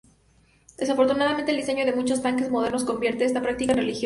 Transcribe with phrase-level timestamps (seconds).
[0.79, 3.99] Desafortunadamente, el diseño de muchos tanques modernos convierte esta práctica en peligrosa.